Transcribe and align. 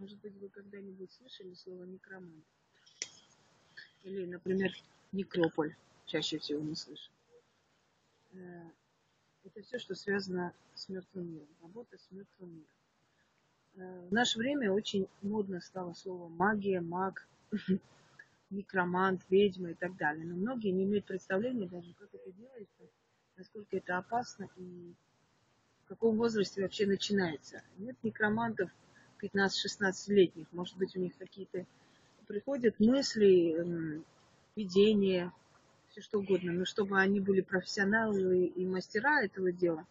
Может 0.00 0.18
быть, 0.20 0.34
вы 0.38 0.48
когда-нибудь 0.48 1.12
слышали 1.12 1.52
слово 1.52 1.84
некромант? 1.84 2.42
Или, 4.02 4.24
например, 4.24 4.72
некрополь. 5.12 5.76
Чаще 6.06 6.38
всего 6.38 6.62
мы 6.62 6.74
слышим. 6.74 7.12
Э, 8.32 8.70
это 9.44 9.60
все, 9.60 9.78
что 9.78 9.94
связано 9.94 10.54
с 10.74 10.88
мертвым 10.88 11.34
миром. 11.34 11.54
Работа 11.60 11.98
с 11.98 12.10
мертвым 12.10 12.50
миром. 12.50 12.70
Э, 13.74 14.08
в 14.08 14.12
наше 14.12 14.38
время 14.38 14.72
очень 14.72 15.06
модно 15.20 15.60
стало 15.60 15.92
слово 15.92 16.28
магия, 16.28 16.80
маг, 16.80 17.28
некромант, 18.48 19.20
ведьма 19.28 19.72
и 19.72 19.74
так 19.74 19.98
далее. 19.98 20.24
Но 20.24 20.34
многие 20.34 20.70
не 20.70 20.84
имеют 20.84 21.04
представления 21.04 21.68
даже, 21.68 21.92
как 21.92 22.08
это 22.14 22.32
делается, 22.32 22.88
насколько 23.36 23.76
это 23.76 23.98
опасно 23.98 24.48
и 24.56 24.94
в 25.84 25.88
каком 25.88 26.16
возрасте 26.16 26.62
вообще 26.62 26.86
начинается. 26.86 27.62
Нет 27.76 28.02
некромантов 28.02 28.70
15-16-летних. 29.22 30.46
Может 30.52 30.76
быть, 30.76 30.96
у 30.96 31.00
них 31.00 31.16
какие-то 31.18 31.66
приходят 32.26 32.78
мысли, 32.78 34.02
видения, 34.56 35.32
все 35.90 36.00
что 36.00 36.20
угодно. 36.20 36.52
Но 36.52 36.64
чтобы 36.64 36.98
они 36.98 37.20
были 37.20 37.40
профессионалы 37.40 38.46
и 38.46 38.66
мастера 38.66 39.22
этого 39.22 39.52
дела, 39.52 39.86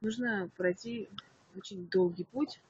нужно 0.00 0.50
пройти 0.56 1.08
очень 1.56 1.88
долгий 1.88 2.24
путь 2.24 2.60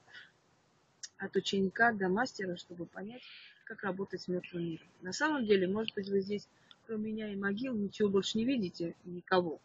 от 1.19 1.37
ученика 1.37 1.93
до 1.93 2.09
мастера, 2.09 2.57
чтобы 2.57 2.87
понять, 2.87 3.23
как 3.65 3.83
работать 3.83 4.23
с 4.23 4.29
мертвым 4.29 4.65
миром. 4.65 4.87
На 5.03 5.13
самом 5.13 5.45
деле, 5.47 5.69
может 5.69 5.95
быть, 5.95 6.09
вы 6.09 6.21
здесь, 6.21 6.49
кроме 6.87 7.13
меня 7.13 7.33
и 7.33 7.37
могил, 7.37 7.75
ничего 7.75 8.09
больше 8.09 8.39
не 8.39 8.45
видите, 8.45 8.95
никого. 9.05 9.61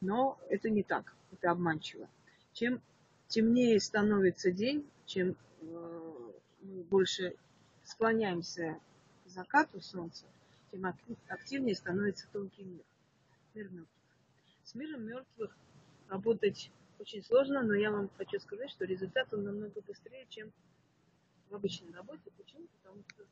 Но 0.00 0.38
это 0.48 0.70
не 0.70 0.82
так, 0.82 1.14
это 1.32 1.50
обманчиво. 1.50 2.08
Чем 2.52 2.80
темнее 3.28 3.80
становится 3.80 4.50
день, 4.50 4.86
чем 5.06 5.36
мы 5.60 6.82
больше 6.84 7.34
склоняемся 7.84 8.78
к 9.24 9.28
закату 9.28 9.80
солнца, 9.80 10.26
тем 10.70 10.86
активнее 11.28 11.74
становится 11.74 12.28
тонкий 12.32 12.64
мир, 12.64 12.84
мир 13.54 13.70
мертвых. 13.70 13.88
С 14.64 14.74
миром 14.74 15.02
мертвых 15.02 15.56
работать 16.08 16.70
очень 16.98 17.24
сложно, 17.24 17.62
но 17.62 17.74
я 17.74 17.90
вам 17.90 18.10
хочу 18.16 18.38
сказать, 18.40 18.70
что 18.70 18.84
результат 18.84 19.32
он 19.32 19.44
намного 19.44 19.80
быстрее, 19.80 20.26
чем 20.28 20.52
в 21.48 21.54
обычной 21.54 21.92
работе. 21.92 22.30
Почему? 22.36 22.66
Потому 22.82 23.02
что 23.08 23.24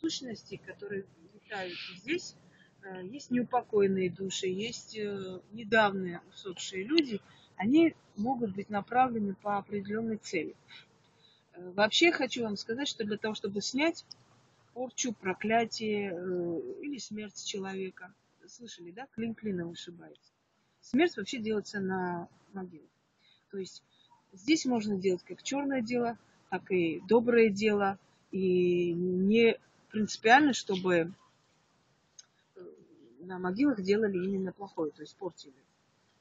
сущности, 0.00 0.60
которые 0.64 1.04
летают 1.34 1.74
здесь, 1.96 2.36
э, 2.82 3.04
есть 3.06 3.30
неупокоенные 3.30 4.10
души, 4.10 4.46
есть 4.46 4.96
э, 4.96 5.40
недавние 5.52 6.22
усопшие 6.30 6.84
люди, 6.84 7.20
они 7.56 7.94
могут 8.16 8.54
быть 8.54 8.70
направлены 8.70 9.34
по 9.34 9.58
определенной 9.58 10.16
цели. 10.16 10.54
Э, 11.52 11.70
вообще 11.72 12.12
хочу 12.12 12.42
вам 12.42 12.56
сказать, 12.56 12.88
что 12.88 13.04
для 13.04 13.16
того, 13.16 13.34
чтобы 13.34 13.60
снять 13.60 14.04
порчу, 14.74 15.12
проклятие 15.12 16.10
или 16.80 16.98
смерть 16.98 17.44
человека, 17.44 18.12
слышали, 18.46 18.90
да, 18.90 19.06
клин 19.12 19.34
клина 19.34 19.66
вышибается. 19.66 20.32
Смерть 20.80 21.16
вообще 21.16 21.38
делается 21.38 21.80
на 21.80 22.28
могилах. 22.52 22.88
То 23.50 23.58
есть 23.58 23.82
здесь 24.32 24.64
можно 24.64 24.96
делать 24.96 25.22
как 25.24 25.42
черное 25.42 25.82
дело, 25.82 26.18
так 26.50 26.70
и 26.70 27.00
доброе 27.06 27.50
дело, 27.50 27.98
и 28.30 28.92
не 28.92 29.58
принципиально, 29.90 30.52
чтобы 30.52 31.12
э, 32.56 32.60
на 33.20 33.38
могилах 33.38 33.82
делали 33.82 34.16
именно 34.16 34.52
плохое, 34.52 34.92
то 34.92 35.02
есть 35.02 35.16
портили. 35.16 35.54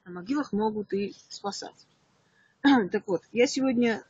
На 0.05 0.11
могилах 0.11 0.51
могут 0.53 0.93
и 0.93 1.15
спасать. 1.29 1.87
Так 2.91 3.07
вот, 3.07 3.21
я 3.31 3.47
сегодня 3.47 4.03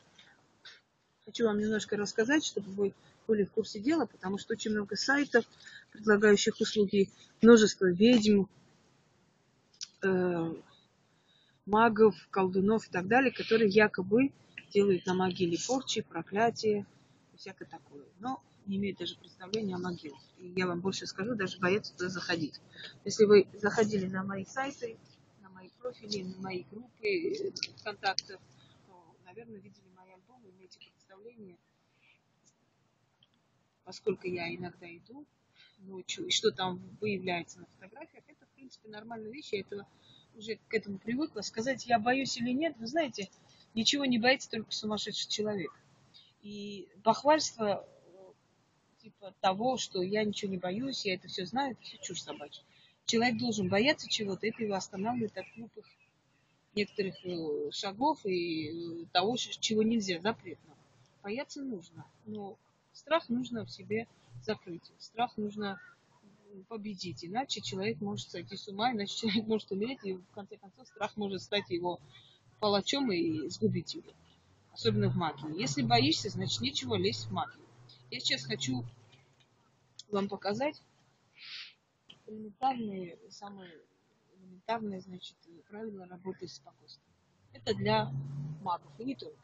хочу 1.29 1.45
вам 1.45 1.59
немножко 1.59 1.95
рассказать, 1.95 2.43
чтобы 2.43 2.71
вы 2.71 2.93
были 3.27 3.43
в 3.43 3.51
курсе 3.51 3.79
дела, 3.79 4.07
потому 4.07 4.39
что 4.39 4.53
очень 4.53 4.71
много 4.71 4.95
сайтов, 4.95 5.45
предлагающих 5.91 6.59
услуги, 6.59 7.07
множество 7.43 7.85
ведьм, 7.85 8.45
э, 10.01 10.53
магов, 11.67 12.15
колдунов 12.31 12.87
и 12.87 12.91
так 12.91 13.07
далее, 13.07 13.31
которые 13.31 13.69
якобы 13.69 14.31
делают 14.73 15.05
на 15.05 15.13
могиле 15.13 15.59
порчи, 15.67 16.01
проклятия 16.01 16.87
и 17.33 17.37
всякое 17.37 17.65
такое. 17.65 18.05
Но 18.19 18.41
не 18.65 18.77
имеют 18.77 18.97
даже 18.97 19.15
представления 19.15 19.75
о 19.75 19.79
могилах. 19.79 20.21
И 20.39 20.47
я 20.55 20.65
вам 20.65 20.79
больше 20.79 21.05
скажу, 21.05 21.35
даже 21.35 21.59
боятся 21.59 21.93
туда 21.93 22.09
заходить. 22.09 22.59
Если 23.05 23.25
вы 23.25 23.45
заходили 23.53 24.07
на 24.07 24.23
мои 24.23 24.45
сайты, 24.45 24.97
на 25.43 25.49
мои 25.49 25.69
профили, 25.79 26.23
на 26.23 26.41
мои 26.41 26.63
группы 26.71 27.51
ВКонтакте, 27.81 28.33
то, 28.33 28.39
наверное, 29.29 29.59
видели 29.59 29.87
мои 29.95 30.11
альбомы, 30.11 30.49
имеете 30.49 30.79
представление, 30.79 31.57
поскольку 33.83 34.27
я 34.27 34.53
иногда 34.55 34.87
иду 34.87 35.23
ночью, 35.79 36.25
и 36.25 36.31
что 36.31 36.51
там 36.51 36.79
выявляется 36.99 37.59
на 37.59 37.67
фотографиях, 37.67 38.23
это, 38.27 38.45
в 38.45 38.49
принципе, 38.49 38.89
нормальная 38.89 39.31
вещь, 39.31 39.53
я 39.53 39.59
этого 39.61 39.87
уже 40.35 40.55
к 40.67 40.73
этому 40.73 40.97
привыкла. 40.97 41.41
Сказать, 41.41 41.85
я 41.85 41.99
боюсь 41.99 42.37
или 42.37 42.51
нет, 42.51 42.75
вы 42.79 42.87
знаете, 42.87 43.29
ничего 43.75 44.05
не 44.05 44.17
боится 44.17 44.49
только 44.49 44.71
сумасшедший 44.71 45.29
человек. 45.29 45.71
И 46.41 46.87
бахвальство 47.03 47.87
типа 48.97 49.35
того, 49.41 49.77
что 49.77 50.01
я 50.01 50.23
ничего 50.23 50.51
не 50.51 50.57
боюсь, 50.57 51.05
я 51.05 51.13
это 51.13 51.27
все 51.27 51.45
знаю, 51.45 51.73
это 51.73 51.81
все 51.83 51.97
чушь 51.99 52.23
собачья. 52.23 52.63
Человек 53.05 53.37
должен 53.37 53.69
бояться 53.69 54.09
чего-то, 54.09 54.47
это 54.47 54.63
его 54.63 54.73
останавливает 54.73 55.37
от 55.37 55.45
глупых 55.55 55.85
некоторых 56.75 57.15
э, 57.25 57.71
шагов 57.71 58.25
и 58.25 59.03
э, 59.03 59.05
того, 59.11 59.35
чего 59.37 59.83
нельзя, 59.83 60.19
запретно. 60.19 60.75
Бояться 61.23 61.61
нужно, 61.61 62.05
но 62.25 62.57
страх 62.93 63.29
нужно 63.29 63.65
в 63.65 63.71
себе 63.71 64.07
закрыть. 64.41 64.91
Страх 64.99 65.35
нужно 65.37 65.79
победить, 66.67 67.23
иначе 67.23 67.61
человек 67.61 68.01
может 68.01 68.29
сойти 68.29 68.55
с 68.55 68.67
ума, 68.67 68.91
иначе 68.91 69.15
человек 69.15 69.45
может 69.47 69.71
умереть, 69.71 69.99
и 70.03 70.13
в 70.13 70.31
конце 70.31 70.57
концов 70.57 70.87
страх 70.87 71.15
может 71.17 71.41
стать 71.41 71.69
его 71.69 71.99
палачом 72.59 73.11
и 73.11 73.47
сгубить 73.49 73.95
его. 73.95 74.11
Особенно 74.73 75.09
в 75.09 75.15
магии. 75.15 75.59
Если 75.59 75.81
боишься, 75.81 76.29
значит 76.29 76.61
нечего 76.61 76.95
лезть 76.95 77.25
в 77.25 77.31
магию. 77.31 77.65
Я 78.11 78.19
сейчас 78.19 78.45
хочу 78.45 78.83
вам 80.09 80.27
показать 80.29 80.81
элементарные, 82.25 83.17
самые 83.29 83.71
элементарные, 84.39 85.01
значит, 85.01 85.35
правила 85.69 86.05
работы 86.07 86.47
с 86.47 86.55
спокойствием. 86.55 87.13
Это 87.53 87.73
для 87.75 88.11
магов, 88.61 88.91
и 88.99 89.03
не 89.03 89.15
только. 89.15 89.37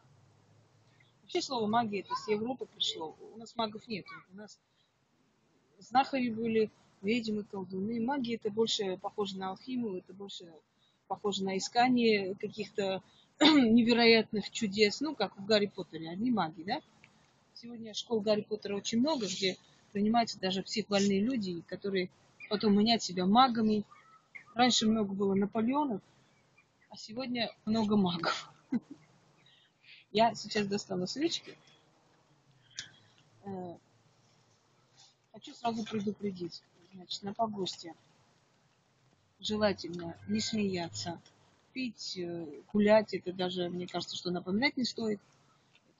Вообще 1.21 1.41
слово 1.41 1.67
магия 1.67 2.01
это 2.01 2.13
с 2.15 2.27
Европы 2.27 2.65
пришло. 2.65 3.15
У 3.33 3.37
нас 3.37 3.55
магов 3.55 3.87
нет. 3.87 4.05
У 4.31 4.37
нас 4.37 4.59
знахари 5.79 6.29
были, 6.29 6.69
ведьмы, 7.01 7.43
колдуны. 7.43 7.99
Магия 7.99 8.35
это 8.35 8.49
больше 8.49 8.97
похоже 8.97 9.37
на 9.37 9.49
алхимию, 9.49 9.97
это 9.97 10.13
больше 10.13 10.51
похоже 11.07 11.43
на 11.43 11.57
искание 11.57 12.35
каких-то 12.35 13.01
невероятных 13.39 14.49
чудес, 14.51 15.01
ну, 15.01 15.15
как 15.15 15.37
в 15.37 15.45
Гарри 15.45 15.67
Поттере, 15.67 16.09
одни 16.09 16.31
маги, 16.31 16.63
да? 16.63 16.81
Сегодня 17.53 17.93
школ 17.93 18.21
Гарри 18.21 18.41
Поттера 18.41 18.75
очень 18.75 18.99
много, 18.99 19.27
где 19.27 19.57
принимаются 19.91 20.39
даже 20.39 20.61
психбольные 20.61 21.21
люди, 21.21 21.61
которые 21.67 22.09
потом 22.49 22.77
меняют 22.77 23.01
себя 23.01 23.25
магами. 23.25 23.83
Раньше 24.55 24.87
много 24.87 25.13
было 25.13 25.35
Наполеонов, 25.35 26.01
а 26.89 26.97
сегодня 26.97 27.51
много 27.65 27.97
магов. 27.97 28.49
Я 30.11 30.33
сейчас 30.33 30.65
достану 30.65 31.07
свечки. 31.07 31.57
Э, 33.43 33.75
хочу 35.33 35.53
сразу 35.53 35.83
предупредить. 35.83 36.63
Значит, 36.93 37.21
на 37.23 37.33
погосте 37.33 37.93
желательно 39.41 40.17
не 40.29 40.39
смеяться, 40.39 41.21
пить, 41.73 42.17
э, 42.17 42.61
гулять. 42.71 43.13
Это 43.13 43.33
даже, 43.33 43.69
мне 43.69 43.87
кажется, 43.87 44.15
что 44.15 44.31
напоминать 44.31 44.77
не 44.77 44.85
стоит 44.85 45.19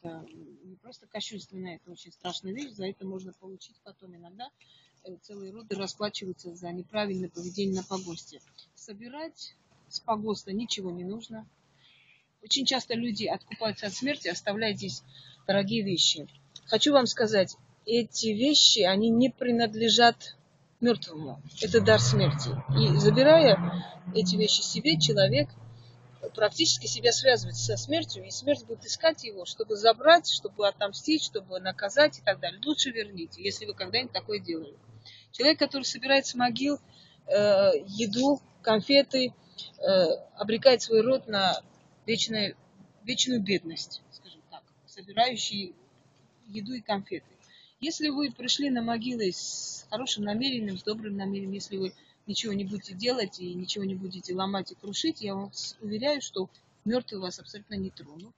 это 0.06 0.26
не 0.64 0.76
просто 0.76 1.08
кощунственно, 1.08 1.76
это 1.76 1.92
очень 1.92 2.12
страшная 2.12 2.54
вещь, 2.54 2.72
за 2.72 2.88
это 2.88 3.06
можно 3.06 3.34
получить 3.34 3.76
потом 3.84 4.16
иногда. 4.16 4.50
Э, 5.08 5.16
целые 5.22 5.52
роды 5.52 5.76
расплачиваются 5.76 6.56
за 6.56 6.72
неправильное 6.72 7.30
поведение 7.30 7.76
на 7.76 7.84
погосте. 7.84 8.42
Собирать 8.76 9.56
с 9.88 10.00
погоста 10.00 10.52
ничего 10.52 10.90
не 10.90 11.04
нужно. 11.04 11.48
Очень 12.44 12.66
часто 12.66 12.96
люди 12.96 13.26
откупаются 13.26 13.88
от 13.88 13.94
смерти, 13.94 14.28
оставляя 14.28 14.74
здесь 14.74 15.04
дорогие 15.48 15.84
вещи. 15.84 16.28
Хочу 16.66 16.92
вам 16.92 17.06
сказать, 17.06 17.56
эти 17.86 18.28
вещи, 18.28 18.80
они 18.80 19.10
не 19.10 19.30
принадлежат 19.30 20.36
мертвому. 20.82 21.42
Это 21.62 21.82
дар 21.82 22.00
смерти. 22.00 22.50
И 22.80 22.98
забирая 22.98 23.60
эти 24.16 24.36
вещи 24.36 24.62
себе, 24.62 25.00
человек– 25.00 25.50
практически 26.34 26.88
себя 26.88 27.12
связывает 27.12 27.56
со 27.56 27.78
смертью, 27.78 28.26
и 28.26 28.32
смерть 28.32 28.66
будет 28.66 28.86
искать 28.86 29.24
его, 29.24 29.46
чтобы 29.46 29.76
забрать, 29.76 30.30
чтобы 30.30 30.68
отомстить, 30.68 31.24
чтобы 31.24 31.60
наказать 31.60 32.20
и 32.20 32.22
так 32.22 32.40
далее. 32.40 32.62
Лучше 32.66 32.92
верните, 32.92 33.42
если 33.42 33.66
вы 33.66 33.74
когда-нибудь 33.74 34.12
такое 34.12 34.40
делали. 34.40 34.76
Человек, 35.36 35.60
который 35.60 35.84
собирает 35.84 36.26
с 36.26 36.34
могил 36.34 36.80
э, 37.28 37.72
еду, 37.88 38.40
конфеты, 38.62 39.34
э, 39.80 39.92
обрекает 40.38 40.82
свой 40.82 41.02
род 41.02 41.28
на 41.28 41.62
вечную, 42.06 42.56
вечную 43.04 43.42
бедность, 43.42 44.02
скажем 44.12 44.40
так, 44.50 44.64
собирающий 44.86 45.76
еду 46.48 46.74
и 46.74 46.80
конфеты. 46.80 47.26
Если 47.82 48.08
вы 48.08 48.32
пришли 48.32 48.70
на 48.70 48.82
могилы 48.82 49.30
с 49.34 49.86
хорошим 49.90 50.24
намерением, 50.24 50.78
с 50.78 50.84
добрым 50.84 51.18
намерением, 51.18 51.52
если 51.52 51.76
вы 51.76 51.92
ничего 52.28 52.54
не 52.54 52.64
будете 52.64 52.94
делать 52.94 53.42
и 53.42 53.54
ничего 53.54 53.84
не 53.84 53.96
будете 53.96 54.34
ломать 54.34 54.72
и 54.72 54.76
крушить, 54.76 55.20
я 55.20 55.36
вас 55.36 55.76
уверяю, 55.82 56.22
что 56.22 56.50
мертвые 56.86 57.20
вас 57.20 57.40
абсолютно 57.40 57.76
не 57.76 57.90
тронут. 57.90 58.36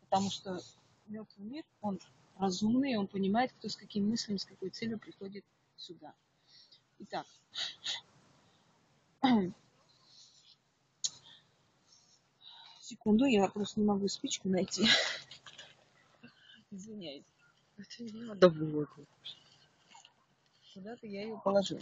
Потому 0.00 0.28
что 0.28 0.60
мертвый 1.06 1.46
мир, 1.46 1.64
он 1.82 2.00
разумный, 2.40 2.96
он 2.96 3.06
понимает, 3.06 3.52
кто 3.52 3.68
с 3.68 3.76
какими 3.76 4.08
мыслями, 4.08 4.38
с 4.38 4.44
какой 4.44 4.70
целью 4.70 4.98
приходит 4.98 5.44
сюда. 5.76 6.14
Итак, 6.98 7.26
секунду, 12.80 13.26
я 13.26 13.46
просто 13.48 13.80
не 13.80 13.86
могу 13.86 14.08
спичку 14.08 14.48
найти. 14.48 14.86
Извиняюсь. 16.70 17.26
Это 17.76 18.02
не 18.02 18.12
надо 18.24 18.50
было. 18.50 18.88
Куда-то 20.74 21.06
я 21.06 21.22
ее 21.22 21.40
положила. 21.44 21.78